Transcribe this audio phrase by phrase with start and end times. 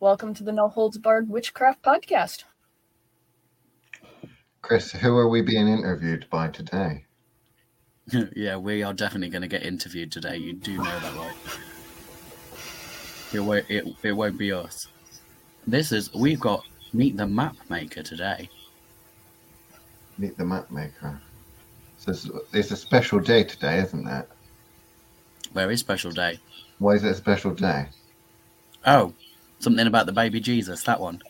[0.00, 2.44] Welcome to the No Holds Barred Witchcraft Podcast.
[4.62, 7.04] Chris, who are we being interviewed by today?
[8.36, 10.36] yeah, we are definitely going to get interviewed today.
[10.36, 11.34] You do know that, right?
[13.32, 14.86] It won't, it, it won't be us.
[15.66, 18.48] This is, we've got Meet the Map Maker today.
[20.16, 21.20] Meet the Map Maker.
[21.96, 24.28] So it's, it's a special day today, isn't it?
[25.52, 26.38] Very special day.
[26.78, 27.88] Why is it a special day?
[28.86, 29.12] Oh,
[29.60, 31.22] something about the baby Jesus, that one.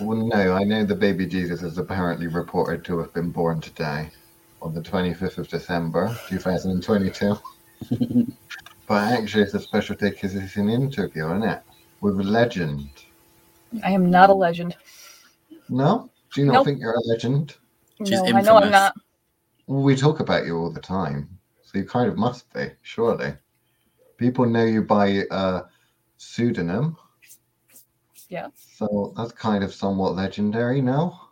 [0.00, 4.10] Well, no, I know the baby Jesus is apparently reported to have been born today,
[4.60, 7.36] on the 25th of December, 2022.
[8.86, 11.62] but actually, it's a special day because it's an interview, isn't it?
[12.00, 12.90] With a legend.
[13.82, 14.76] I am not a legend.
[15.68, 16.10] No?
[16.32, 16.64] Do you not Nope.
[16.66, 17.54] think you're a legend?
[17.98, 18.72] She's no, I know I'm infamous.
[18.72, 18.94] not.
[19.66, 23.34] We talk about you all the time, so you kind of must be, surely.
[24.18, 25.62] People know you by a
[26.18, 26.96] pseudonym.
[28.28, 28.48] Yeah.
[28.56, 31.30] So that's kind of somewhat legendary, now.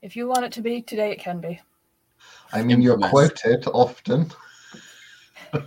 [0.00, 1.60] If you want it to be, today it can be.
[2.52, 4.30] I mean, you're quoted often.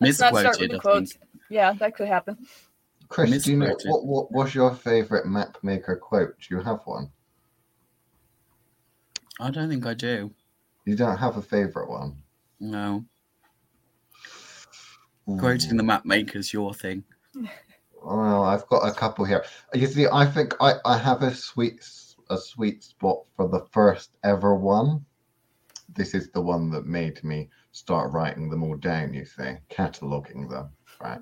[0.00, 1.18] Let's not start with Misquoted, the quotes.
[1.50, 2.46] Yeah, that could happen.
[3.08, 6.38] Chris, do you know what, what what's your favorite map maker quote?
[6.40, 7.10] Do you have one?
[9.40, 10.30] I don't think I do.
[10.84, 12.16] You don't have a favorite one.
[12.60, 13.04] No.
[15.38, 17.04] Quoting the map maker's your thing.
[18.08, 19.44] Well, I've got a couple here.
[19.74, 21.86] You see, I think I, I have a sweet
[22.30, 25.04] a sweet spot for the first ever one.
[25.94, 29.12] This is the one that made me start writing them all down.
[29.12, 30.70] You see, cataloging them.
[31.02, 31.20] Right?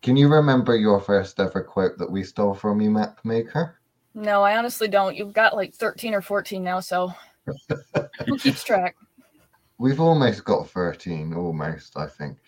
[0.00, 3.78] Can you remember your first ever quote that we stole from you, Map Maker?
[4.14, 5.16] No, I honestly don't.
[5.16, 7.12] You've got like 13 or 14 now, so
[8.26, 8.96] who keeps track?
[9.76, 11.98] We've almost got thirteen, almost.
[11.98, 12.38] I think.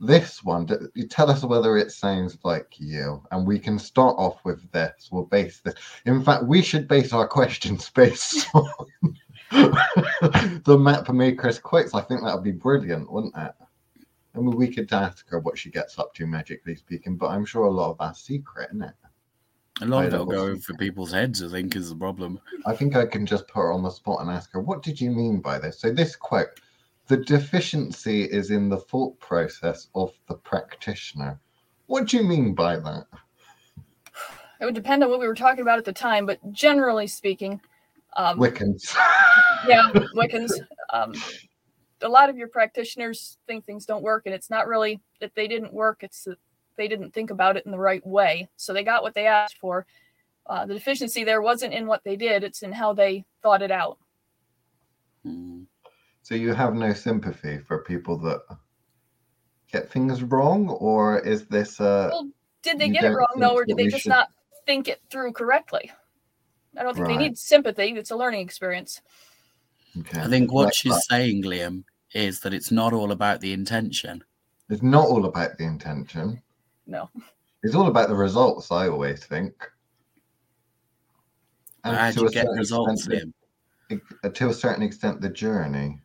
[0.00, 4.44] This one, you tell us whether it sounds like you, and we can start off
[4.44, 5.08] with this.
[5.10, 5.74] We'll base this.
[6.04, 8.70] In fact, we should base our questions based on
[9.50, 11.94] the map maker's quotes.
[11.94, 13.52] I think that would be brilliant, wouldn't it?
[14.34, 17.46] I mean, we could ask her what she gets up to, magically speaking, but I'm
[17.46, 18.94] sure a lot of that's secret, isn't it?
[19.80, 22.40] A lot of I it will go over people's heads, I think, is the problem.
[22.66, 25.00] I think I can just put her on the spot and ask her, what did
[25.00, 25.80] you mean by this?
[25.80, 26.60] So, this quote
[27.08, 31.38] the deficiency is in the thought process of the practitioner.
[31.86, 33.06] What do you mean by that?
[34.60, 37.60] It would depend on what we were talking about at the time, but generally speaking,
[38.16, 38.96] um, Wiccans.
[39.68, 40.52] yeah, Wiccans.
[40.92, 41.12] Um,
[42.02, 45.46] a lot of your practitioners think things don't work, and it's not really that they
[45.46, 46.38] didn't work; it's that
[46.76, 48.48] they didn't think about it in the right way.
[48.56, 49.86] So they got what they asked for.
[50.46, 53.70] Uh, the deficiency there wasn't in what they did; it's in how they thought it
[53.70, 53.98] out.
[55.22, 55.64] Hmm.
[56.26, 58.40] So, you have no sympathy for people that
[59.70, 62.28] get things wrong, or is this uh Well,
[62.62, 64.32] Did they get it wrong though, or did they just should- not
[64.66, 65.88] think it through correctly?
[66.76, 67.90] I don't think they need sympathy.
[67.90, 69.00] It's a learning experience.
[70.00, 70.20] okay.
[70.20, 71.02] I think what like she's that.
[71.08, 74.24] saying, Liam, is that it's not all about the intention.
[74.68, 76.42] It's not all about the intention.
[76.88, 77.08] No.
[77.62, 79.54] It's all about the results, I always think.
[81.84, 83.32] And How do to you get results, extent,
[83.88, 84.34] Liam?
[84.34, 86.00] to a certain extent the journey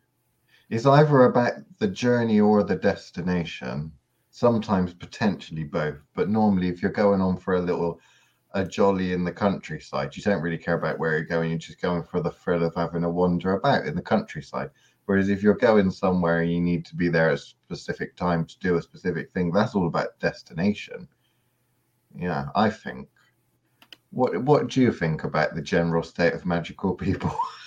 [0.72, 3.92] is either about the journey or the destination
[4.30, 8.00] sometimes potentially both but normally if you're going on for a little
[8.54, 11.80] a jolly in the countryside you don't really care about where you're going you're just
[11.82, 14.70] going for the thrill of having a wander about in the countryside.
[15.04, 18.46] Whereas if you're going somewhere and you need to be there at a specific time
[18.46, 21.06] to do a specific thing that's all about destination.
[22.16, 23.08] Yeah i think.
[24.10, 27.36] What what do you think about the general state of magical people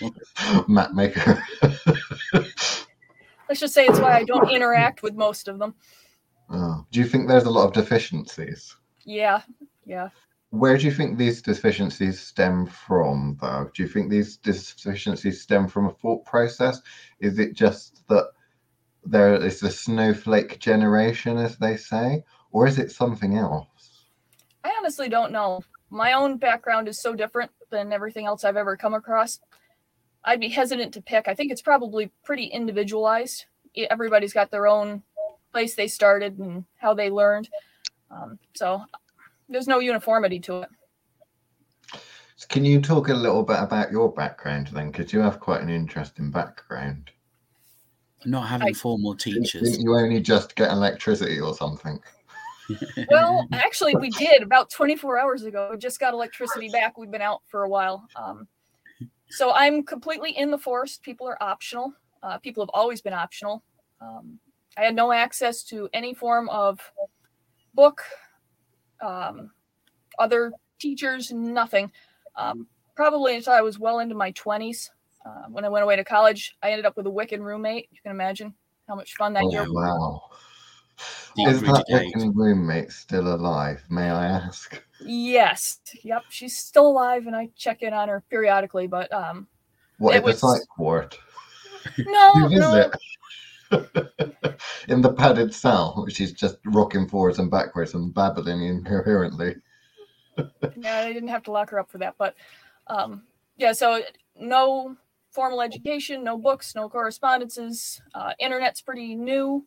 [0.68, 1.42] map maker.
[2.32, 5.74] Let's just say it's why I don't interact with most of them.
[6.50, 6.86] oh.
[6.90, 8.76] Do you think there's a lot of deficiencies?
[9.04, 9.42] Yeah,
[9.84, 10.08] yeah.
[10.50, 13.70] Where do you think these deficiencies stem from, though?
[13.74, 16.80] Do you think these deficiencies stem from a thought process?
[17.20, 18.26] Is it just that
[19.04, 24.06] there is a snowflake generation, as they say, or is it something else?
[24.62, 25.62] I honestly don't know.
[25.92, 29.40] My own background is so different than everything else I've ever come across.
[30.24, 31.28] I'd be hesitant to pick.
[31.28, 33.44] I think it's probably pretty individualized.
[33.76, 35.02] Everybody's got their own
[35.52, 37.50] place they started and how they learned.
[38.10, 38.80] Um, so
[39.50, 40.68] there's no uniformity to it.
[42.48, 44.90] Can you talk a little bit about your background then?
[44.90, 47.10] Because you have quite an interesting background.
[48.24, 49.52] Not having I- formal teachers.
[49.52, 52.00] Didn't you only just get electricity or something?
[53.10, 55.68] Well, actually, we did about 24 hours ago.
[55.70, 56.96] We just got electricity back.
[56.98, 58.08] We've been out for a while.
[58.16, 58.48] Um,
[59.28, 61.02] so I'm completely in the forest.
[61.02, 61.92] People are optional.
[62.22, 63.62] Uh, people have always been optional.
[64.00, 64.38] Um,
[64.76, 66.80] I had no access to any form of
[67.74, 68.02] book,
[69.00, 69.50] Um,
[70.18, 71.90] other teachers, nothing.
[72.36, 74.90] Um, probably until I was well into my 20s.
[75.24, 77.88] Uh, when I went away to college, I ended up with a Wiccan roommate.
[77.90, 78.54] You can imagine
[78.88, 79.72] how much fun that Oh, year was.
[79.72, 80.22] wow.
[81.38, 83.82] Is that rooted roommate still alive?
[83.90, 84.82] May I ask?
[85.00, 85.80] Yes.
[86.02, 86.24] Yep.
[86.28, 89.48] She's still alive and I check in on her periodically, but um,
[89.98, 91.16] What It in the psych ward?
[91.98, 92.76] no, Who is no.
[92.76, 92.96] it?
[94.88, 99.56] in the padded cell, she's just rocking forwards and backwards and babbling incoherently.
[100.76, 102.34] yeah, I didn't have to lock her up for that, but
[102.88, 103.22] um,
[103.56, 104.02] yeah, so
[104.38, 104.96] no
[105.30, 108.00] formal education, no books, no correspondences.
[108.14, 109.66] Uh, internet's pretty new.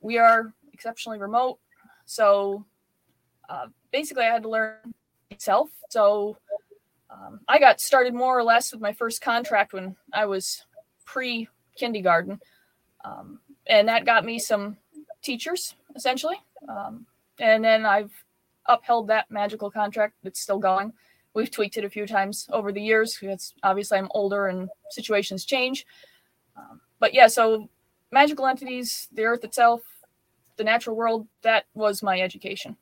[0.00, 1.58] We are exceptionally remote,
[2.04, 2.64] so
[3.48, 4.94] uh, basically, I had to learn
[5.30, 5.70] myself.
[5.90, 6.36] So
[7.10, 10.64] um, I got started more or less with my first contract when I was
[11.04, 12.40] pre kindergarten,
[13.04, 14.76] um, and that got me some
[15.22, 16.36] teachers essentially,
[16.68, 17.06] um,
[17.38, 18.12] and then I've
[18.66, 20.14] upheld that magical contract.
[20.24, 20.92] It's still going.
[21.34, 25.44] We've tweaked it a few times over the years because obviously I'm older and situations
[25.44, 25.86] change.
[26.56, 27.68] Um, but yeah, so
[28.10, 29.82] magical entities, the earth itself,
[30.56, 32.76] the natural world, that was my education.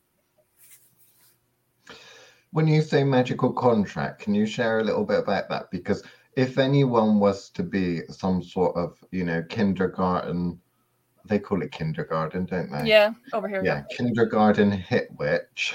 [2.52, 5.70] When you say magical contract, can you share a little bit about that?
[5.70, 6.02] Because
[6.36, 10.60] if anyone was to be some sort of, you know, kindergarten,
[11.26, 12.88] they call it kindergarten, don't they?
[12.88, 13.62] Yeah, over here.
[13.64, 15.74] Yeah, kindergarten hit witch.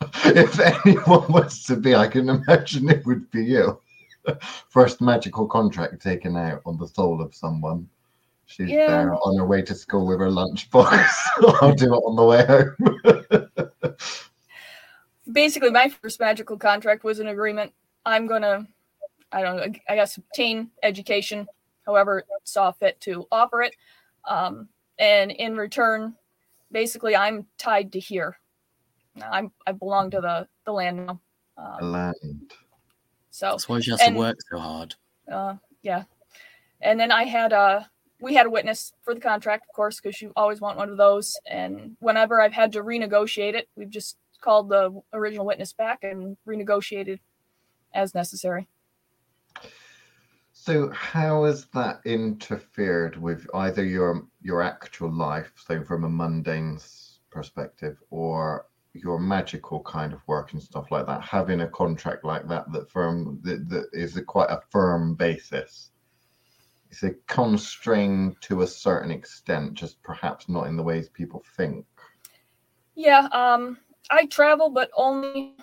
[0.24, 3.80] if anyone was to be, I can imagine it would be you.
[4.68, 7.88] First magical contract taken out on the soul of someone.
[8.46, 8.86] She's Yeah.
[8.86, 11.08] there on her way to school with her lunchbox.
[11.62, 12.76] I'll do it on the way home.
[15.32, 17.72] Basically, my first magical contract was an agreement.
[18.04, 18.66] I'm gonna,
[19.32, 21.48] I don't know, I guess obtain education,
[21.84, 23.74] however it saw fit to offer it,
[24.28, 24.68] um,
[25.00, 26.14] and in return,
[26.70, 28.38] basically, I'm tied to here.
[29.20, 31.20] I'm I belong to the the land now.
[31.58, 32.52] Um, Land.
[33.30, 34.94] so That's why she has And- to work so hard.
[35.32, 36.04] uh, yeah.
[36.82, 37.80] And then I had uh
[38.26, 40.96] we had a witness for the contract, of course, because you always want one of
[40.96, 41.38] those.
[41.48, 46.36] And whenever I've had to renegotiate it, we've just called the original witness back and
[46.44, 47.20] renegotiated
[47.94, 48.66] as necessary.
[50.52, 56.80] So how has that interfered with either your your actual life, so from a mundane
[57.30, 61.22] perspective, or your magical kind of work and stuff like that?
[61.22, 65.92] Having a contract like that that firm that, that is a quite a firm basis.
[66.96, 71.84] Is a constrained to a certain extent, just perhaps not in the ways people think.
[72.94, 73.76] Yeah, um,
[74.10, 75.56] I travel, but only.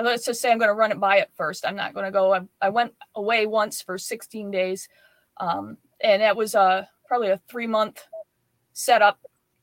[0.00, 1.64] Let's just say I'm going to run it by it first.
[1.64, 2.34] I'm not going to go.
[2.34, 4.88] I, I went away once for 16 days,
[5.36, 6.52] um, and that was
[7.06, 8.02] probably a three month
[8.72, 9.20] setup.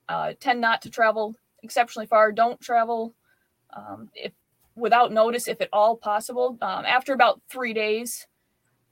[0.08, 2.32] Uh, tend not to travel exceptionally far.
[2.32, 3.16] Don't travel
[3.76, 4.32] um, if
[4.76, 6.58] without notice, if at all possible.
[6.62, 8.28] Um, after about three days,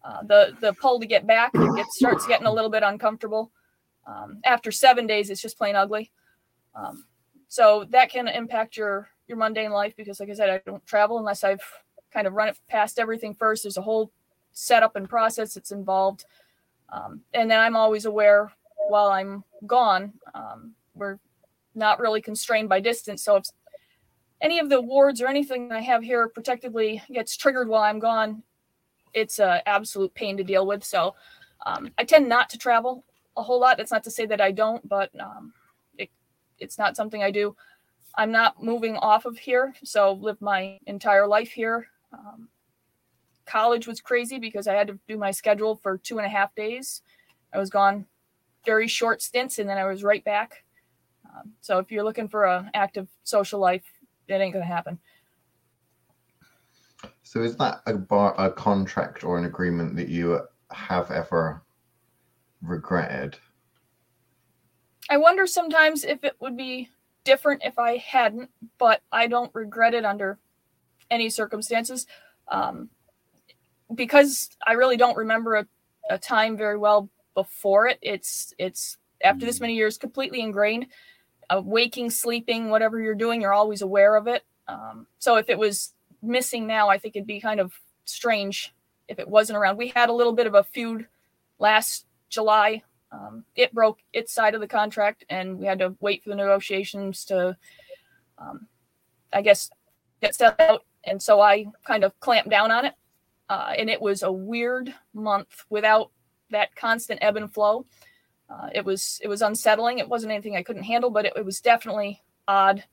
[0.03, 3.51] uh, the the pull to get back it starts getting a little bit uncomfortable.
[4.05, 6.11] Um, after seven days, it's just plain ugly.
[6.75, 7.05] Um,
[7.47, 11.19] so that can impact your your mundane life because, like I said, I don't travel
[11.19, 11.63] unless I've
[12.11, 13.63] kind of run it past everything first.
[13.63, 14.11] There's a whole
[14.51, 16.25] setup and process that's involved,
[16.91, 18.51] um, and then I'm always aware
[18.89, 20.13] while I'm gone.
[20.33, 21.19] Um, we're
[21.75, 23.45] not really constrained by distance, so if
[24.41, 28.43] any of the wards or anything I have here protectively gets triggered while I'm gone,
[29.13, 30.83] it's an absolute pain to deal with.
[30.83, 31.15] So
[31.65, 33.05] um, I tend not to travel
[33.37, 33.77] a whole lot.
[33.77, 35.53] That's not to say that I don't, but um,
[35.97, 36.09] it,
[36.59, 37.55] it's not something I do.
[38.15, 41.87] I'm not moving off of here, so lived my entire life here.
[42.11, 42.47] Um,
[43.45, 46.53] college was crazy because I had to do my schedule for two and a half
[46.53, 47.01] days.
[47.53, 48.05] I was gone
[48.65, 50.63] very short stints, and then I was right back.
[51.25, 53.83] Um, so if you're looking for an active social life,
[54.27, 54.99] it ain't gonna happen.
[57.33, 61.63] So is that a bar, a contract or an agreement that you have ever
[62.61, 63.39] regretted?
[65.09, 66.89] I wonder sometimes if it would be
[67.23, 70.37] different if I hadn't, but I don't regret it under
[71.09, 72.05] any circumstances.
[72.49, 72.91] Um,
[73.95, 75.65] because I really don't remember a,
[76.11, 77.97] a time very well before it.
[78.03, 80.85] It's it's after this many years completely ingrained.
[81.49, 84.43] Uh, waking, sleeping, whatever you're doing, you're always aware of it.
[84.67, 87.73] Um, so if it was missing now, I think it'd be kind of
[88.05, 88.73] strange
[89.07, 89.77] if it wasn't around.
[89.77, 91.07] We had a little bit of a feud
[91.59, 92.81] last July
[93.13, 96.35] um, it broke its side of the contract, and we had to wait for the
[96.35, 97.55] negotiations to,
[98.39, 98.67] um,
[99.31, 99.69] I guess,
[100.19, 100.83] get set out.
[101.03, 102.93] And so I kind of clamped down on it,
[103.49, 106.09] uh, and it was a weird month without
[106.49, 107.85] that constant ebb and flow.
[108.49, 109.99] Uh, it was it was unsettling.
[109.99, 112.83] It wasn't anything I couldn't handle, but it, it was definitely odd.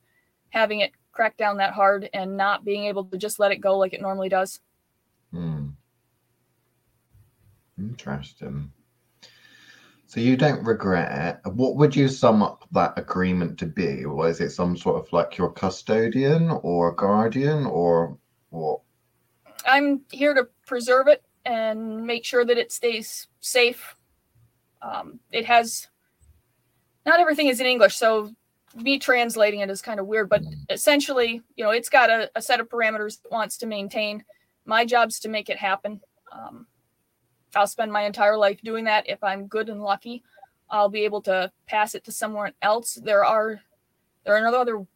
[0.51, 3.77] having it crack down that hard and not being able to just let it go
[3.77, 4.59] like it normally does.
[5.33, 5.67] Hmm.
[7.79, 8.73] Interesting.
[10.07, 11.53] So you don't regret it.
[11.53, 14.07] What would you sum up that agreement to be?
[14.07, 18.17] Was it some sort of like your custodian or guardian or
[18.49, 18.81] what?
[19.67, 23.95] I'm here to preserve it and make sure that it stays safe.
[24.81, 25.87] Um, it has
[27.05, 28.35] not everything is in English, so
[28.75, 32.43] me translating it is kind of weird, but essentially, you know, it's got a, a
[32.43, 34.25] set of parameters it wants to maintain.
[34.65, 36.00] My job's to make it happen.
[36.33, 36.67] Um,
[37.55, 39.09] I'll spend my entire life doing that.
[39.09, 40.23] If I'm good and lucky,
[40.69, 42.95] I'll be able to pass it to someone else.
[42.95, 43.61] There are
[44.25, 44.87] there are no other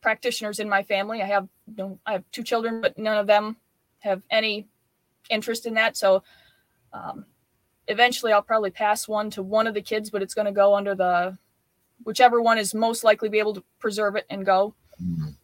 [0.00, 1.22] practitioners in my family.
[1.22, 3.56] I have you know, I have two children, but none of them
[4.00, 4.66] have any
[5.30, 5.96] interest in that.
[5.96, 6.24] So
[6.92, 7.24] um,
[7.86, 10.74] eventually, I'll probably pass one to one of the kids, but it's going to go
[10.74, 11.38] under the
[12.04, 15.36] whichever one is most likely be able to preserve it and go Mhm.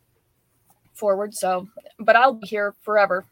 [0.92, 1.34] forward.
[1.34, 3.24] So, but I'll be here forever.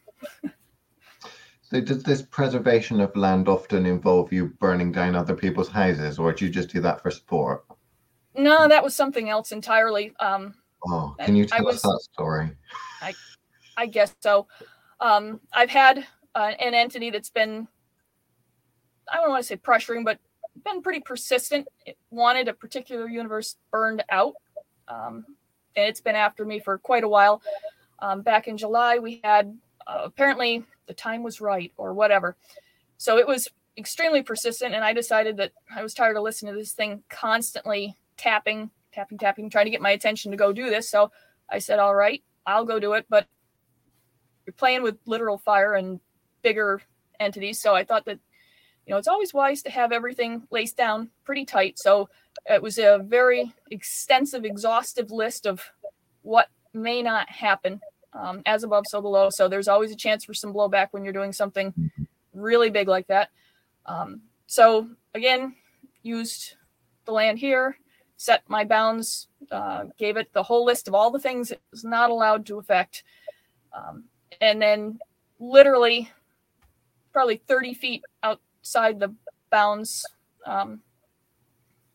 [1.62, 6.32] So does this preservation of land often involve you burning down other people's houses, or
[6.32, 7.64] do you just do that for sport?
[8.36, 10.14] No, that was something else entirely.
[10.20, 10.54] Um,
[10.88, 12.56] Oh, can you I tell us was- that story?
[13.78, 14.46] I guess so.
[15.00, 17.66] Um, I've had uh, an entity that's been,
[19.12, 20.18] I don't want to say pressuring, but
[20.64, 21.68] been pretty persistent.
[21.84, 24.34] It wanted a particular universe burned out.
[24.88, 25.24] Um,
[25.76, 27.42] and it's been after me for quite a while.
[27.98, 32.36] Um, back in July, we had uh, apparently the time was right or whatever.
[32.98, 34.74] So it was extremely persistent.
[34.74, 39.18] And I decided that I was tired of listening to this thing constantly tapping, tapping,
[39.18, 40.88] tapping, trying to get my attention to go do this.
[40.88, 41.10] So
[41.50, 43.06] I said, all right, I'll go do it.
[43.08, 43.26] But
[44.46, 46.00] you're playing with literal fire and
[46.42, 46.80] bigger
[47.20, 47.60] entities.
[47.60, 48.18] So I thought that,
[48.86, 51.78] you know, it's always wise to have everything laced down pretty tight.
[51.78, 52.08] So
[52.48, 55.62] it was a very extensive, exhaustive list of
[56.22, 57.80] what may not happen
[58.12, 59.28] um, as above, so below.
[59.30, 61.74] So there's always a chance for some blowback when you're doing something
[62.32, 63.30] really big like that.
[63.86, 65.56] Um, so again,
[66.02, 66.54] used
[67.06, 67.76] the land here,
[68.16, 71.84] set my bounds, uh, gave it the whole list of all the things it was
[71.84, 73.02] not allowed to affect.
[73.72, 74.04] Um,
[74.40, 75.00] and then
[75.40, 76.10] literally
[77.12, 78.04] probably 30 feet
[78.66, 79.14] outside the
[79.50, 80.04] bounds
[80.44, 80.80] um,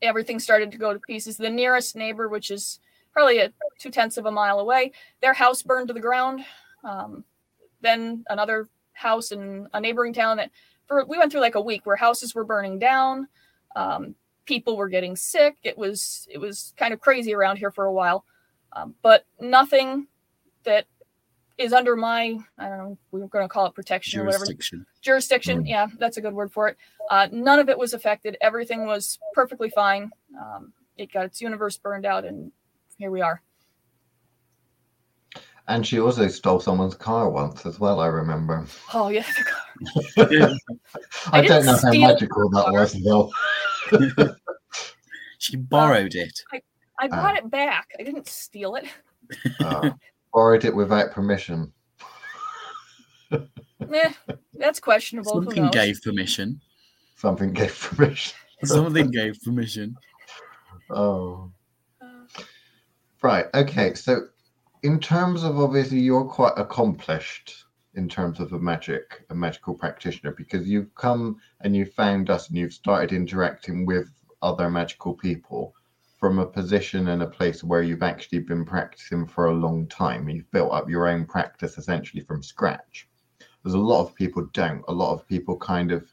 [0.02, 1.36] everything started to go to pieces.
[1.36, 2.80] The nearest neighbor which is
[3.12, 6.46] probably a two tenths of a mile away their house burned to the ground.
[6.84, 7.26] Um,
[7.82, 10.52] then another house in a neighboring town that
[10.88, 13.28] for we went through like a week where houses were burning down
[13.76, 15.58] um, people were getting sick.
[15.64, 18.24] It was it was kind of crazy around here for a while.
[18.74, 20.08] Um, but nothing
[20.64, 20.86] that
[21.62, 24.46] is under my I don't know we we're going to call it protection or whatever
[24.46, 24.86] Jurisdiction.
[25.02, 25.64] jurisdiction.
[25.64, 25.70] Mm.
[25.70, 26.78] Yeah, that's a good word for it.
[27.10, 28.38] Uh, none of it was affected.
[28.42, 30.12] Everything was perfectly fine.
[30.40, 32.52] Um, it got its universe burned out, and
[32.98, 33.42] here we are.
[35.68, 38.66] And she also stole someone's car once as well, I remember.
[38.94, 39.26] Oh yeah,
[40.18, 40.58] I,
[41.32, 43.32] I don't know how steal magical that was, though.
[45.42, 46.40] She borrowed it.
[46.54, 46.62] I
[47.00, 47.88] I bought it back.
[48.00, 48.86] I didn't steal it.
[49.60, 49.92] Oh,
[50.34, 51.72] borrowed it without permission.
[53.32, 54.14] yeah,
[54.54, 55.34] that's questionable.
[55.34, 56.62] Something gave permission.
[57.16, 58.36] Something gave permission.
[58.64, 59.96] Something gave permission.
[60.90, 61.52] Oh.
[62.02, 62.44] Uh,
[63.22, 63.46] Right.
[63.54, 63.94] Okay.
[63.94, 64.28] So,
[64.84, 70.32] in terms of obviously, you're quite accomplished in terms of a magic, a magical practitioner,
[70.32, 74.10] because you've come and you've found us and you've started interacting with
[74.42, 75.76] other magical people
[76.22, 80.30] from a position and a place where you've actually been practicing for a long time.
[80.30, 83.10] You've built up your own practice essentially from scratch.
[83.64, 84.86] There's a lot of people don't.
[84.88, 86.10] A lot of people kind of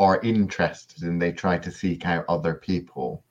[0.00, 3.22] are interested and they try to seek out other people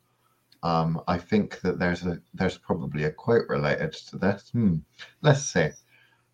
[0.63, 4.49] um, I think that there's a there's probably a quote related to this.
[4.51, 4.77] Hmm.
[5.21, 5.69] Let's see.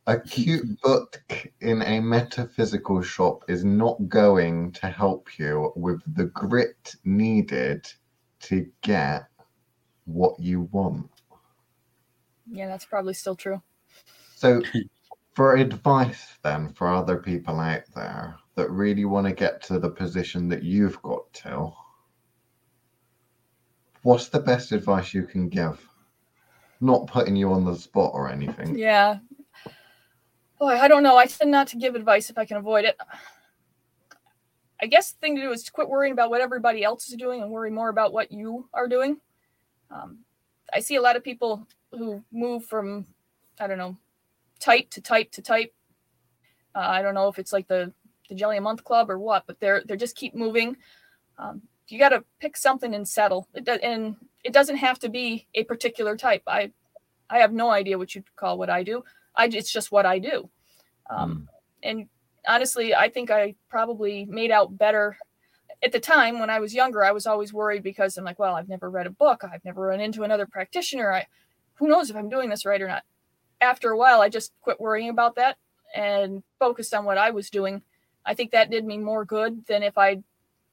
[0.08, 1.22] A cute book
[1.62, 7.88] in a metaphysical shop is not going to help you with the grit needed
[8.42, 9.28] to get
[10.06, 11.10] what you want.
[12.52, 13.62] yeah, that's probably still true.
[14.36, 14.62] So,
[15.34, 19.90] for advice then for other people out there that really want to get to the
[19.90, 21.72] position that you've got to,
[24.04, 25.86] what's the best advice you can give?
[26.80, 28.78] Not putting you on the spot or anything.
[28.78, 29.20] Yeah.
[30.60, 31.18] Boy, I don't know.
[31.18, 32.98] I tend not to give advice if I can avoid it.
[34.82, 37.16] I guess the thing to do is to quit worrying about what everybody else is
[37.16, 39.18] doing and worry more about what you are doing.
[39.92, 40.20] Um,
[40.74, 43.06] I see a lot of people who move from,
[43.60, 43.98] I don't know,
[44.60, 45.74] type to type to type.
[46.76, 47.94] Uh, I don't know if it's like the
[48.30, 50.78] the Jelly a Month Club or what, but they're they're just keep moving.
[51.38, 53.48] Um, you got to pick something and settle.
[53.54, 56.44] It does, and it doesn't have to be a particular type.
[56.48, 56.72] I
[57.30, 59.04] I have no idea what you'd call what I do.
[59.36, 60.50] I it's just what I do.
[61.10, 61.48] Um, Mm.
[61.84, 62.10] And
[62.48, 65.18] honestly, I think I probably made out better
[65.86, 67.06] at the time when I was younger.
[67.06, 69.44] I was always worried because I'm like, well, I've never read a book.
[69.44, 71.14] I've never run into another practitioner.
[71.14, 71.28] I,
[71.76, 73.04] who knows if I'm doing this right or not.
[73.62, 75.58] After a while, I just quit worrying about that
[75.96, 77.84] and focused on what I was doing.
[78.26, 80.24] I think that did me more good than if I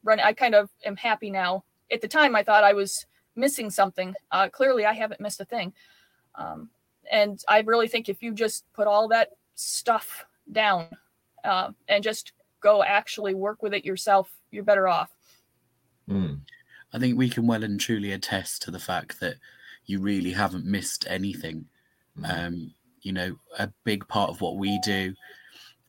[0.03, 0.19] run.
[0.19, 1.65] I kind of am happy now.
[1.93, 3.05] At the time, I thought I was
[3.37, 4.15] missing something.
[4.31, 5.75] Uh, clearly, I haven't missed a thing.
[6.37, 6.71] Um,
[7.11, 10.87] and I really think if you just put all that stuff down
[11.45, 15.11] uh, and just go actually work with it yourself, you're better off.
[16.09, 16.41] Mm.
[16.93, 19.37] I think we can well and truly attest to the fact that
[19.87, 21.65] you really haven't missed anything.
[22.21, 22.47] Mm.
[22.47, 25.15] Um, you know, a big part of what we do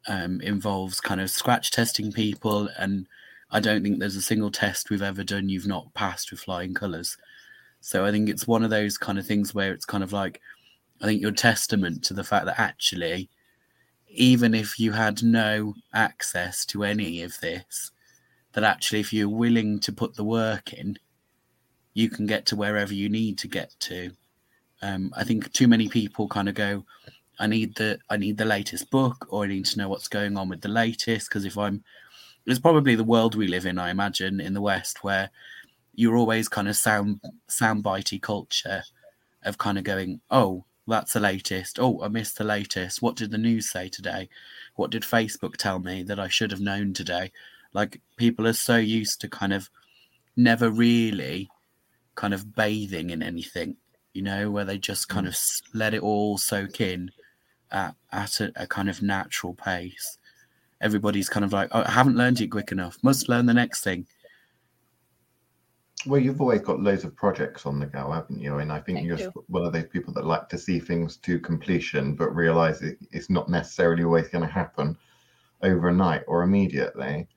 [0.07, 3.07] um, involves kind of scratch testing people, and
[3.51, 6.73] I don't think there's a single test we've ever done you've not passed with flying
[6.73, 7.17] colours.
[7.81, 10.41] So I think it's one of those kind of things where it's kind of like,
[11.01, 13.29] I think you're testament to the fact that actually,
[14.07, 17.91] even if you had no access to any of this,
[18.53, 20.97] that actually, if you're willing to put the work in,
[21.93, 24.11] you can get to wherever you need to get to.
[24.81, 26.85] Um, I think too many people kind of go,
[27.39, 30.37] I need the I need the latest book, or I need to know what's going
[30.37, 31.29] on with the latest.
[31.29, 31.83] Because if I'm,
[32.45, 33.79] it's probably the world we live in.
[33.79, 35.29] I imagine in the West, where
[35.95, 38.83] you're always kind of sound soundbitey culture
[39.43, 41.79] of kind of going, oh, that's the latest.
[41.79, 43.01] Oh, I missed the latest.
[43.01, 44.29] What did the news say today?
[44.75, 47.31] What did Facebook tell me that I should have known today?
[47.73, 49.69] Like people are so used to kind of
[50.35, 51.49] never really
[52.15, 53.77] kind of bathing in anything,
[54.13, 55.29] you know, where they just kind mm.
[55.29, 57.11] of let it all soak in
[57.71, 60.17] at, at a, a kind of natural pace.
[60.81, 62.97] Everybody's kind of like, oh, I haven't learned it quick enough.
[63.03, 64.05] Must learn the next thing.
[66.05, 68.57] Well, you've always got loads of projects on the go, haven't you?
[68.57, 69.31] And I think I you're do.
[69.47, 73.29] one of those people that like to see things to completion, but realize it, it's
[73.29, 74.97] not necessarily always going to happen
[75.61, 77.27] overnight or immediately.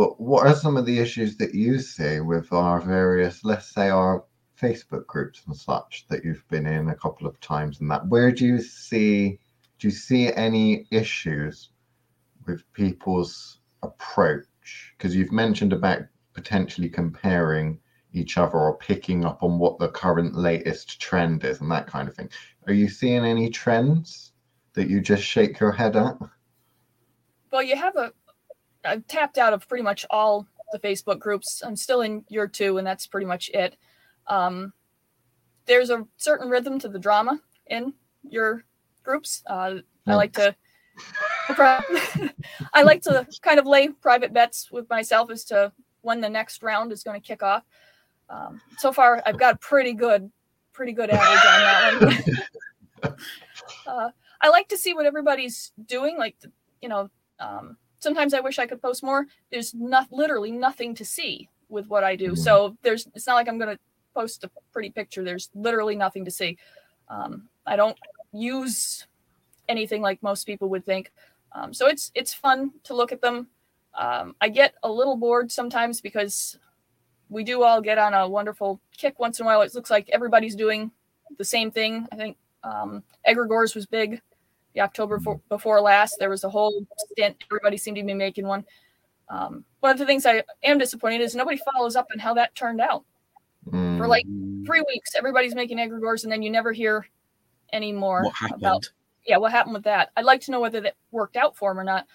[0.00, 3.90] But what are some of the issues that you see with our various, let's say,
[3.90, 4.24] our
[4.58, 8.06] Facebook groups and such that you've been in a couple of times and that?
[8.06, 9.38] Where do you see,
[9.78, 11.72] do you see any issues
[12.46, 14.94] with people's approach?
[14.96, 17.78] Because you've mentioned about potentially comparing
[18.14, 22.08] each other or picking up on what the current latest trend is and that kind
[22.08, 22.30] of thing.
[22.66, 24.32] Are you seeing any trends
[24.72, 26.16] that you just shake your head at?
[27.52, 28.14] Well, you have a.
[28.84, 31.62] I've tapped out of pretty much all the Facebook groups.
[31.64, 33.76] I'm still in your two, and that's pretty much it.
[34.26, 34.72] Um,
[35.66, 38.64] there's a certain rhythm to the drama in your
[39.02, 39.42] groups.
[39.46, 40.54] Uh, I like to.
[41.48, 46.62] I like to kind of lay private bets with myself as to when the next
[46.62, 47.64] round is going to kick off.
[48.28, 50.30] Um, so far, I've got a pretty good,
[50.72, 52.36] pretty good average on that
[53.02, 53.16] one.
[53.86, 56.16] uh, I like to see what everybody's doing.
[56.16, 56.36] Like,
[56.80, 59.26] you know, um, sometimes I wish I could post more.
[59.50, 62.32] There's not literally nothing to see with what I do.
[62.32, 62.38] Mhm.
[62.38, 63.80] So there's it's not like I'm going to
[64.14, 65.22] post a pretty picture.
[65.22, 66.58] There's literally nothing to see.
[67.08, 67.96] Um, I don't
[68.32, 69.06] use
[69.68, 71.12] anything like most people would think.
[71.52, 73.48] Um, so it's it's fun to look at them.
[73.94, 76.58] Um, I get a little bored sometimes because
[77.28, 79.62] we do all get on a wonderful kick once in a while.
[79.62, 80.90] It looks like everybody's doing
[81.38, 82.06] the same thing.
[82.10, 84.20] I think um, egregores was big
[84.74, 86.16] the October fo- before last.
[86.18, 87.36] There was a whole stint.
[87.50, 88.64] Everybody seemed to be making one.
[89.28, 92.54] Um, one of the things I am disappointed is nobody follows up on how that
[92.54, 93.04] turned out.
[93.68, 93.98] Mm.
[93.98, 94.24] For like
[94.66, 97.06] three weeks, everybody's making egregores, and then you never hear
[97.72, 98.90] any more about
[99.26, 100.10] yeah what happened with that.
[100.16, 102.06] I'd like to know whether that worked out for them or not.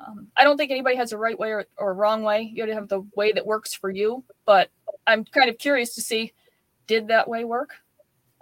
[0.00, 2.42] Um, I don't think anybody has a right way or, or wrong way.
[2.42, 4.24] You got to have the way that works for you.
[4.44, 4.70] But
[5.06, 6.32] I'm kind of curious to see
[6.86, 7.70] did that way work.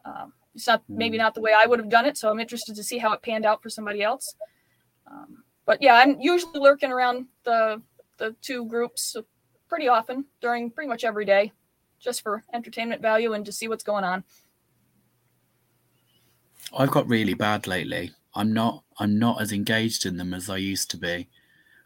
[0.05, 2.75] Um, it's not maybe not the way I would have done it, so I'm interested
[2.77, 4.35] to see how it panned out for somebody else.
[5.07, 7.81] Um, but yeah, I'm usually lurking around the
[8.19, 9.17] the two groups
[9.69, 11.53] pretty often during pretty much every day,
[11.99, 14.25] just for entertainment value and to see what's going on.
[16.77, 18.13] I've got really bad lately.
[18.35, 21.29] I'm not I'm not as engaged in them as I used to be.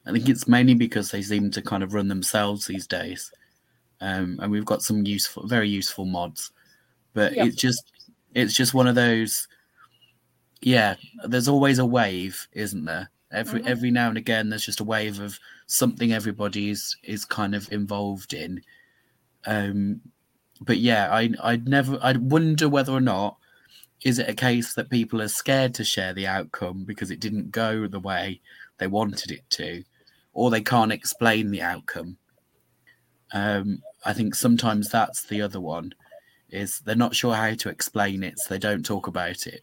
[0.04, 3.32] I think it's mainly because they seem to kind of run themselves these days.
[4.00, 6.52] Um, and we've got some useful very useful mods.
[7.14, 7.46] But Yep.
[7.46, 7.92] it's just
[8.36, 9.48] it's just one of those
[10.62, 13.10] yeah, there's always a wave, isn't there?
[13.30, 13.66] Every Mhm.
[13.66, 18.32] every now and again there's just a wave of something everybody's is kind of involved
[18.32, 18.62] in.
[19.46, 20.00] Um
[20.60, 23.38] but yeah, I I'd never I'd wonder whether or not
[24.04, 27.50] is it a case that people are scared to share the outcome because it didn't
[27.50, 28.40] go the way
[28.78, 29.84] they wanted it to,
[30.34, 32.18] or they can't explain the outcome?
[33.32, 35.94] Um, I think sometimes that's the other one.
[36.50, 39.62] Is they're not sure how to explain it, so they don't talk about it.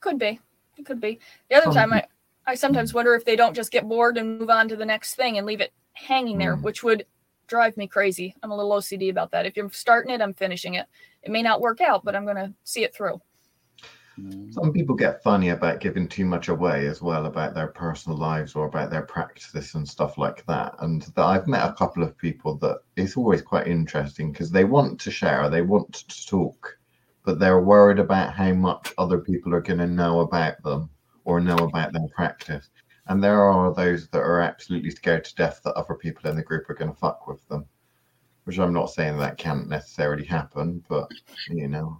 [0.00, 0.40] Could be.
[0.78, 1.20] It could be.
[1.48, 2.04] The other time, I,
[2.46, 5.14] I sometimes wonder if they don't just get bored and move on to the next
[5.14, 6.62] thing and leave it hanging there, Mm.
[6.62, 7.06] which would
[7.46, 8.34] drive me crazy.
[8.42, 9.46] I'm a little OCD about that.
[9.46, 10.86] If you're starting it, I'm finishing it.
[11.22, 13.20] It may not work out, but I'm going to see it through.
[14.18, 14.52] Mm.
[14.52, 18.54] Some people get funny about giving too much away as well about their personal lives
[18.54, 20.74] or about their practice and stuff like that.
[20.80, 24.64] And that I've met a couple of people that it's always quite interesting because they
[24.64, 26.76] want to share, they want to talk,
[27.24, 30.90] but they're worried about how much other people are going to know about them
[31.24, 32.68] or know about their practice.
[33.06, 36.42] And there are those that are absolutely scared to death that other people in the
[36.42, 37.66] group are going to fuck with them,
[38.44, 41.10] which I'm not saying that can't necessarily happen, but
[41.48, 41.98] you know,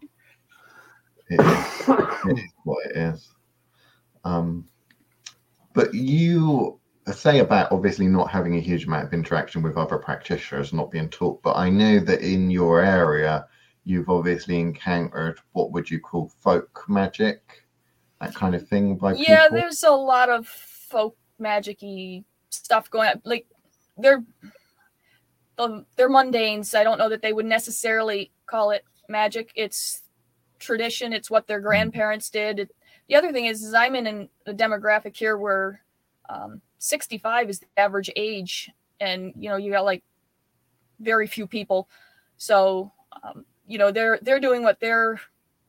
[1.33, 1.88] it is,
[2.27, 3.33] it is what it is.
[4.25, 4.68] Um,
[5.75, 6.79] but you
[7.12, 11.09] say about obviously not having a huge amount of interaction with other practitioners, not being
[11.09, 13.47] taught, but I know that in your area,
[13.85, 17.64] you've obviously encountered what would you call folk magic,
[18.21, 19.59] that kind of thing by yeah, people.
[19.59, 23.23] there's a lot of folk magic-y stuff going on.
[23.25, 23.47] Like
[23.99, 24.23] they're
[25.97, 26.75] they're mundanes.
[26.75, 29.51] I don't know that they would necessarily call it magic.
[29.55, 30.03] It's
[30.62, 31.12] tradition.
[31.12, 32.59] It's what their grandparents did.
[32.61, 32.75] It,
[33.09, 35.83] the other thing is, is I'm in an, a demographic here where
[36.29, 38.70] um, 65 is the average age,
[39.01, 40.03] and you know you got like
[41.01, 41.88] very few people.
[42.37, 45.20] So um, you know they're they're doing what their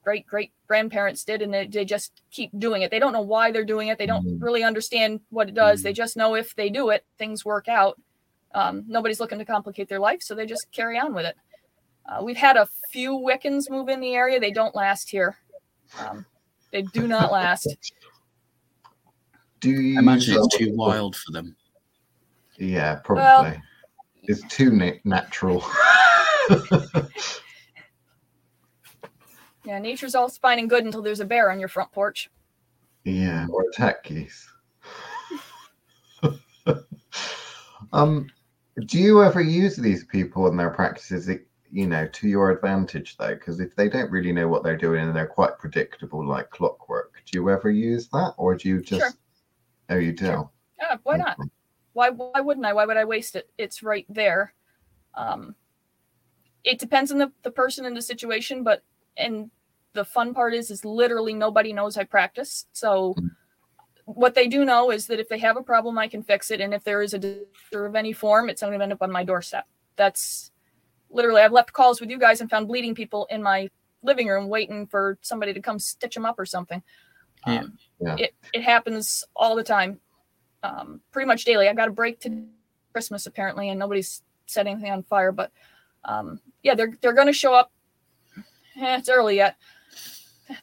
[0.04, 2.92] great great grandparents did, and they, they just keep doing it.
[2.92, 3.98] They don't know why they're doing it.
[3.98, 4.42] They don't Mhm.
[4.42, 5.82] really understand what it does.
[5.82, 8.00] They just know if they do it, things work out.
[8.54, 11.36] Um, nobody's looking to complicate their life, so they just carry on with it.
[12.06, 14.40] Uh, we've had a few Wiccans move in the area.
[14.40, 15.38] They don't last here.
[16.00, 16.26] Um,
[16.72, 17.68] they do not last.
[19.60, 21.56] Do you I imagine it's too wild for them.
[22.58, 23.24] Yeah, probably.
[23.52, 23.62] Well-
[24.26, 25.66] it's too na- natural.
[29.66, 32.30] Yeah, nature's all fine and good until there's a bear on your front porch.
[33.06, 34.48] Yeah, or attack geese.
[37.94, 38.30] um,
[38.86, 41.30] do you ever use these people and their practices,
[41.74, 43.34] you know, to your advantage though?
[43.34, 47.14] Because if they don't really know what they're doing and they're quite predictable, like clockwork,
[47.26, 49.02] do you ever use that, or do you just?
[49.02, 49.12] Sure.
[49.90, 50.26] Oh, you do.
[50.26, 50.52] Sure.
[50.80, 51.38] Yeah, why not?
[51.94, 52.74] Why why wouldn't I?
[52.74, 53.50] Why would I waste it?
[53.58, 54.54] It's right there.
[55.16, 55.56] Um,
[56.64, 58.84] it depends on the, the person and the situation, but
[59.18, 59.50] and
[59.94, 62.68] the fun part is is literally nobody knows I practice.
[62.72, 63.32] So Mm.
[64.06, 66.62] what they do know is that if they have a problem, I can fix it,
[66.62, 69.12] and if there is a disaster of any form, it's going to end up on
[69.12, 69.66] my doorstep.
[69.96, 70.52] That's
[71.14, 73.70] literally I've left calls with you guys and found bleeding people in my
[74.02, 76.82] living room waiting for somebody to come stitch them up or something.
[77.48, 77.60] Yeah.
[77.60, 78.16] Um, Yeah.
[78.18, 80.00] It it happens all the time,
[80.64, 81.70] um, pretty much daily.
[81.70, 82.46] I've got a break to
[82.92, 85.32] Christmas apparently, and nobody's set anything on fire.
[85.32, 85.52] But
[86.06, 87.72] um, yeah, they're they're going to show up.
[88.76, 89.56] Eh, it's early yet.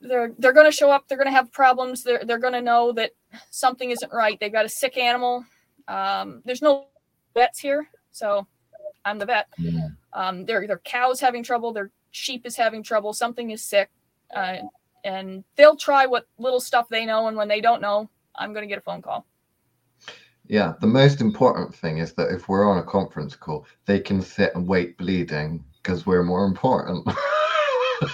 [0.01, 1.09] They're they're going to show up.
[1.09, 2.03] They're going to have problems.
[2.03, 3.13] They're they're going to know that
[3.51, 4.39] something isn't right.
[4.39, 5.45] They've got a sick animal.
[5.89, 6.87] Um, there's no
[7.35, 8.47] vets here, so
[9.05, 9.49] I'm the vet.
[9.59, 9.89] Yeah.
[10.13, 11.73] Um, their their cows having trouble.
[11.73, 13.13] Their sheep is having trouble.
[13.13, 13.91] Something is sick,
[14.35, 14.59] uh,
[15.05, 17.29] and they'll try what little stuff they know.
[17.29, 19.27] And when they don't know, I'm going to get a phone call.
[20.47, 24.21] Yeah, the most important thing is that if we're on a conference call, they can
[24.21, 27.09] sit and wait bleeding because we're more important.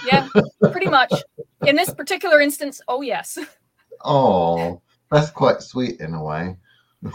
[0.05, 0.27] Yeah,
[0.71, 1.11] pretty much.
[1.65, 3.39] In this particular instance, oh yes.
[4.03, 6.55] Oh, that's quite sweet in a way.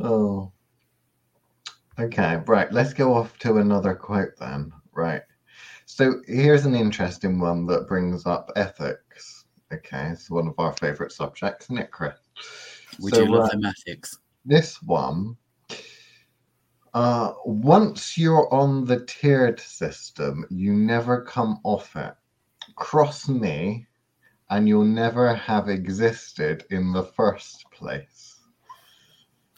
[0.00, 0.52] oh.
[2.00, 2.72] Okay, right.
[2.72, 4.72] Let's go off to another quote then.
[4.92, 5.22] Right.
[5.84, 9.44] So here's an interesting one that brings up ethics.
[9.72, 12.16] Okay, it's one of our favorite subjects, isn't it, Chris?
[13.02, 14.18] We So, do love uh, ethics.
[14.44, 15.36] this one
[16.94, 22.14] uh once you're on the tiered system you never come off it
[22.74, 23.86] cross me
[24.50, 28.39] and you'll never have existed in the first place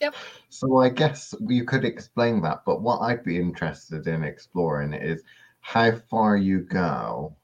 [0.03, 0.15] Yep.
[0.49, 5.23] so i guess you could explain that but what i'd be interested in exploring is
[5.61, 7.35] how far you go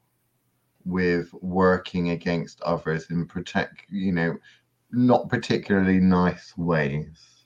[0.85, 4.37] with working against others in protect you know
[4.91, 7.39] not particularly nice ways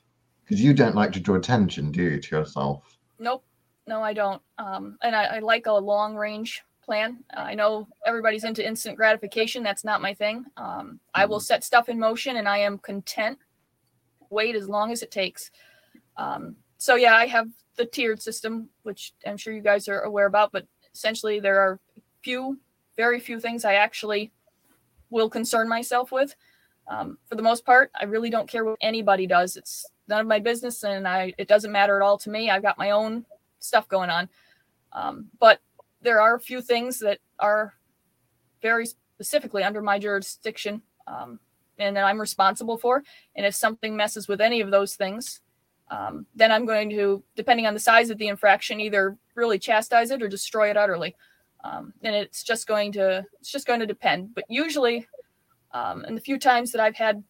[0.43, 2.97] because you don't like to draw attention, do you, to yourself?
[3.19, 3.43] Nope.
[3.87, 4.41] No, I don't.
[4.57, 7.23] Um, and I, I like a long range plan.
[7.35, 9.63] Uh, I know everybody's into instant gratification.
[9.63, 10.45] That's not my thing.
[10.57, 13.39] Um, I will set stuff in motion and I am content.
[14.33, 15.51] Wait as long as it takes.
[16.17, 20.25] Um, so, yeah, I have the tiered system, which I'm sure you guys are aware
[20.25, 21.79] about, but essentially there are
[22.23, 22.59] few,
[22.97, 24.31] very few things I actually
[25.09, 26.35] will concern myself with.
[26.87, 29.55] Um, for the most part, I really don't care what anybody does.
[29.55, 32.49] It's none of my business, and I it doesn't matter at all to me.
[32.49, 33.25] I've got my own
[33.59, 34.29] stuff going on.
[34.91, 35.61] Um, but
[36.01, 37.73] there are a few things that are
[38.61, 41.39] very specifically under my jurisdiction um,
[41.77, 43.03] and that I'm responsible for.
[43.35, 45.41] And if something messes with any of those things,
[45.89, 50.11] um, then I'm going to, depending on the size of the infraction, either really chastise
[50.11, 51.15] it or destroy it utterly.
[51.63, 54.33] Um, and it's just going to it's just going to depend.
[54.35, 55.07] But usually,
[55.71, 57.23] um, and the few times that I've had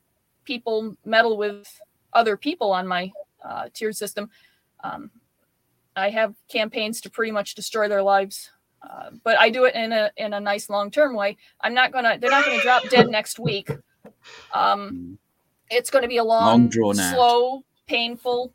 [0.43, 1.67] people meddle with
[2.13, 3.11] other people on my
[3.43, 4.29] uh, tier system,
[4.83, 5.11] um,
[5.95, 8.49] I have campaigns to pretty much destroy their lives.
[8.81, 11.37] Uh, but I do it in a in a nice long term way.
[11.61, 12.17] I'm not gonna.
[12.17, 13.69] They're not gonna drop dead next week.
[14.53, 15.17] Um,
[15.69, 17.63] it's going to be a long, long slow, out.
[17.87, 18.53] painful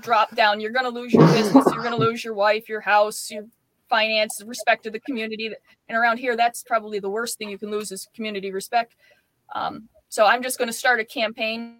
[0.00, 0.60] drop down.
[0.60, 1.66] You're going to lose your business.
[1.72, 3.44] You're going to lose your wife, your house, your
[3.88, 5.50] finance, respect to the community.
[5.88, 8.94] And around here, that's probably the worst thing you can lose is community respect.
[9.54, 11.78] Um, so I'm just going to start a campaign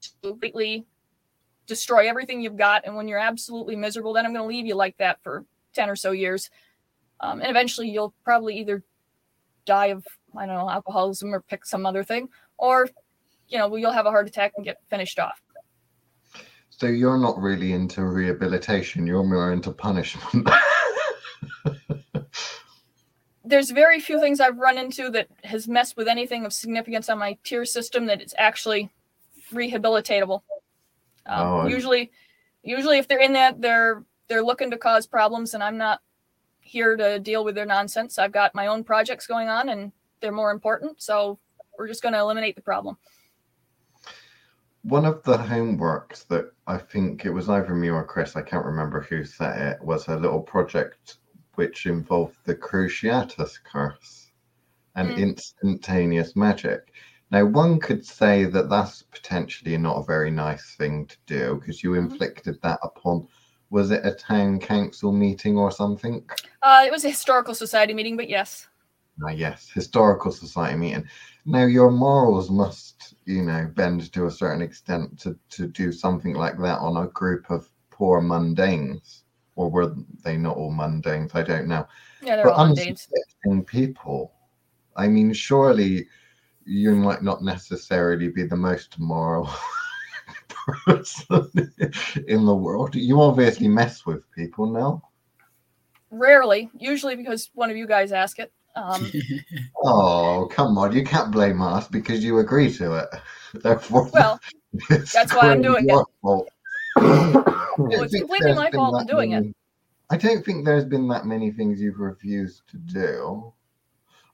[0.00, 0.86] to completely
[1.66, 2.84] destroy everything you've got.
[2.84, 5.88] And when you're absolutely miserable, then I'm going to leave you like that for 10
[5.88, 6.50] or so years.
[7.20, 8.82] Um, and eventually you'll probably either
[9.64, 12.88] die of, I don't know, alcoholism or pick some other thing, or,
[13.48, 15.40] you know, you'll have a heart attack and get finished off.
[16.70, 20.48] So you're not really into rehabilitation, you're more into punishment.
[23.44, 27.18] There's very few things I've run into that has messed with anything of significance on
[27.18, 28.90] my tier system that it's actually
[29.52, 30.42] rehabilitatable.
[31.26, 32.10] Um, oh, usually,
[32.62, 36.00] usually if they're in that, they're they're looking to cause problems, and I'm not
[36.60, 38.18] here to deal with their nonsense.
[38.18, 41.00] I've got my own projects going on, and they're more important.
[41.00, 41.38] So
[41.78, 42.96] we're just going to eliminate the problem.
[44.82, 48.64] One of the homeworks that I think it was either me or Chris, I can't
[48.64, 51.18] remember who said it, was a little project
[51.56, 54.30] which involved the Cruciatus curse
[54.94, 55.18] and mm.
[55.18, 56.92] instantaneous magic.
[57.30, 61.82] Now, one could say that that's potentially not a very nice thing to do because
[61.82, 62.12] you mm-hmm.
[62.12, 63.26] inflicted that upon,
[63.70, 66.24] was it a town council meeting or something?
[66.62, 68.68] Uh, it was a historical society meeting, but yes.
[69.24, 71.08] Uh, yes, historical society meeting.
[71.46, 76.34] Now, your morals must, you know, bend to a certain extent to, to do something
[76.34, 79.22] like that on a group of poor mundanes.
[79.54, 81.34] Or were they not all mundanes?
[81.34, 81.86] I don't know.
[82.20, 83.08] Yeah, they're but all mundanes.
[83.66, 84.32] people.
[84.96, 86.08] I mean, surely
[86.66, 89.48] you might not necessarily be the most moral
[90.84, 91.72] person
[92.26, 92.94] in the world.
[92.94, 95.02] You obviously mess with people now.
[96.10, 98.52] Rarely, usually because one of you guys ask it.
[98.76, 99.10] Um,
[99.82, 100.94] oh, come on.
[100.94, 103.08] You can't blame us because you agree to it.
[103.62, 104.38] Therefore, well,
[104.88, 106.04] that's why I'm doing it.
[106.20, 106.48] Fault.
[106.96, 109.56] well, it's completely my fault I'm doing many, it.
[110.10, 113.52] I don't think there's been that many things you've refused to do.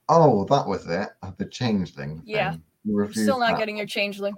[0.09, 1.11] Oh, that was it.
[1.39, 2.23] The changeling.
[2.25, 2.57] Yeah.
[2.85, 3.59] You Still not that.
[3.59, 4.35] getting your changeling.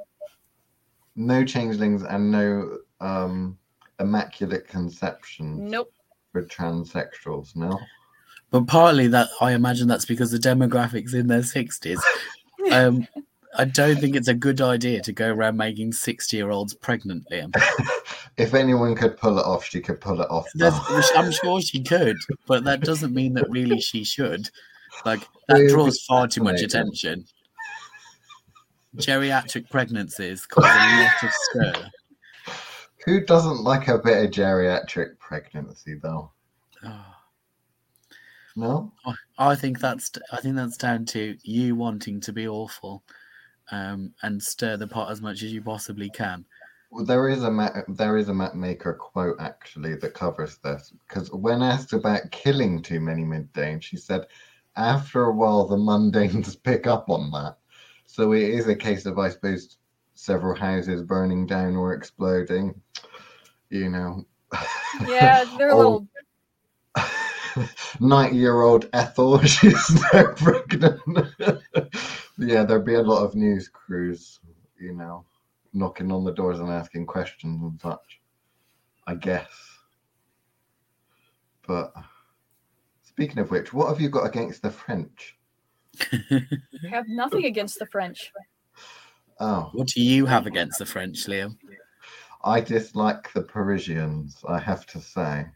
[1.16, 3.58] No changelings and no um
[4.00, 5.70] immaculate conceptions.
[5.70, 5.92] Nope.
[6.32, 7.78] For transsexuals, no.
[8.54, 12.00] But partly that I imagine that's because the demographics in their sixties.
[12.70, 13.04] um,
[13.56, 17.52] I don't think it's a good idea to go around making sixty-year-olds pregnant, Liam.
[18.36, 20.46] if anyone could pull it off, she could pull it off.
[21.16, 24.48] I'm sure she could, but that doesn't mean that really she should.
[25.04, 27.24] Like that draws far too much attention.
[28.98, 31.90] Geriatric pregnancies cause a lot of stir.
[33.04, 36.30] Who doesn't like a bit of geriatric pregnancy, though?
[36.84, 37.13] Oh.
[38.56, 38.92] No,
[39.38, 43.02] I think that's I think that's down to you wanting to be awful,
[43.72, 46.44] um, and stir the pot as much as you possibly can.
[46.90, 50.92] Well, there is a ma- there is a map maker quote actually that covers this
[51.08, 54.26] because when asked about killing too many mundanes, she said,
[54.76, 57.56] "After a while, the mundanes pick up on that."
[58.06, 59.78] So it is a case of, I suppose,
[60.14, 62.80] several houses burning down or exploding.
[63.70, 64.24] You know.
[65.08, 66.06] Yeah, they're a little
[68.00, 69.40] 90 year old Ethel.
[69.42, 71.00] She's now pregnant.
[72.38, 74.40] yeah, there'd be a lot of news crews,
[74.78, 75.24] you know,
[75.72, 78.20] knocking on the doors and asking questions and such.
[79.06, 79.50] I guess.
[81.66, 81.92] But
[83.02, 85.36] speaking of which, what have you got against the French?
[86.12, 86.40] I
[86.90, 88.32] have nothing against the French.
[89.40, 89.70] Oh.
[89.72, 91.54] What do you have against the French, Leo?
[92.44, 95.46] I dislike the Parisians, I have to say.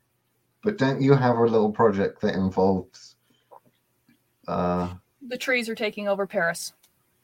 [0.62, 3.16] But don't you have a little project that involves?
[4.46, 4.94] Uh,
[5.26, 6.72] the trees are taking over Paris.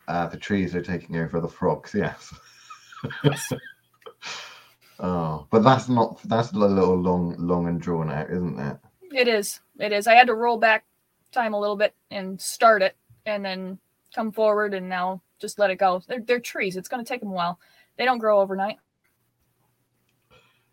[0.06, 1.94] Uh, the trees are taking over the frogs.
[1.94, 2.32] Yes.
[3.24, 3.52] yes.
[5.00, 6.20] oh, but that's not.
[6.24, 8.76] That's a little long, long and drawn out, isn't it?
[9.12, 9.60] It is.
[9.78, 10.06] It is.
[10.06, 10.84] I had to roll back
[11.32, 13.78] time a little bit and start it, and then
[14.14, 16.02] come forward, and now just let it go.
[16.06, 16.76] They're, they're trees.
[16.76, 17.58] It's going to take them a while.
[17.96, 18.76] They don't grow overnight.